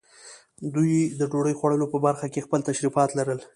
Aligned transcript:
دوی 0.75 0.91
د 1.19 1.21
ډوډۍ 1.31 1.53
خوړلو 1.59 1.91
په 1.93 1.97
برخه 2.05 2.25
کې 2.33 2.45
خپل 2.45 2.59
تشریفات 2.69 3.09
لرل. 3.17 3.39